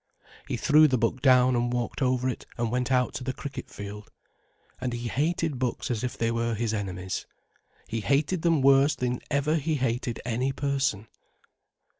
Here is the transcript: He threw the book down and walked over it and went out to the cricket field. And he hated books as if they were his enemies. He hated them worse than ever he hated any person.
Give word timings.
He 0.47 0.57
threw 0.57 0.87
the 0.87 0.97
book 0.97 1.21
down 1.21 1.55
and 1.55 1.71
walked 1.71 2.01
over 2.01 2.27
it 2.27 2.47
and 2.57 2.71
went 2.71 2.91
out 2.91 3.13
to 3.13 3.23
the 3.23 3.33
cricket 3.35 3.69
field. 3.69 4.09
And 4.79 4.93
he 4.93 5.07
hated 5.09 5.59
books 5.59 5.91
as 5.91 6.03
if 6.03 6.17
they 6.17 6.31
were 6.31 6.55
his 6.55 6.73
enemies. 6.73 7.27
He 7.87 8.01
hated 8.01 8.41
them 8.41 8.63
worse 8.63 8.95
than 8.95 9.19
ever 9.29 9.57
he 9.57 9.75
hated 9.75 10.19
any 10.25 10.53
person. 10.53 11.05